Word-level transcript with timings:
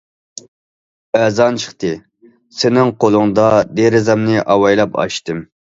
ئەزان 1.19 1.59
چىقتى... 1.65 1.93
سېنىڭ 2.63 2.93
قولۇڭدا 3.05 3.49
دېرىزەمنى 3.79 4.45
ئاۋايلاپ 4.49 5.01
ئاچتىم. 5.03 5.51